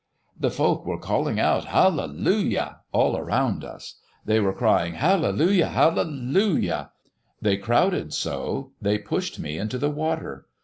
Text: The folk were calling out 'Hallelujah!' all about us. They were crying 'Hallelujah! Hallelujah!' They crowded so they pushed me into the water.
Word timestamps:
The 0.35 0.49
folk 0.49 0.83
were 0.83 0.97
calling 0.97 1.39
out 1.39 1.65
'Hallelujah!' 1.65 2.77
all 2.91 3.15
about 3.15 3.63
us. 3.63 3.99
They 4.25 4.39
were 4.39 4.51
crying 4.51 4.95
'Hallelujah! 4.95 5.67
Hallelujah!' 5.67 6.89
They 7.39 7.57
crowded 7.57 8.11
so 8.11 8.71
they 8.81 8.97
pushed 8.97 9.37
me 9.39 9.59
into 9.59 9.77
the 9.77 9.91
water. 9.91 10.47